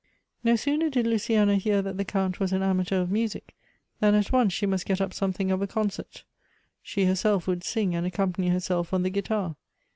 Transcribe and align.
No 0.43 0.55
sooner 0.55 0.89
did 0.89 1.05
Luciana 1.05 1.57
hear 1.57 1.83
that 1.83 1.95
the 1.95 2.03
Count 2.03 2.39
was 2.39 2.51
an 2.51 2.63
amateur 2.63 3.01
of 3.01 3.11
music, 3.11 3.53
than 3.99 4.15
at 4.15 4.31
once 4.31 4.51
she 4.51 4.65
must 4.65 4.87
get 4.87 4.99
up 4.99 5.13
something 5.13 5.51
of 5.51 5.61
a 5.61 5.67
concert. 5.67 6.23
She 6.81 7.05
herself 7.05 7.45
would 7.45 7.63
sing 7.63 7.93
and 7.93 8.03
accompany 8.03 8.49
herself 8.49 8.95
on 8.95 9.03
the 9.03 9.11
guitar. 9.11 9.57